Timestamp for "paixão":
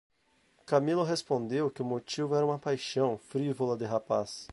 2.57-3.19